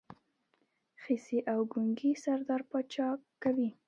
خصي 1.01 1.39
او 1.51 1.59
ګونګی 1.71 2.11
سردار 2.23 2.61
پاچا 2.69 3.07
کوي. 3.43 3.69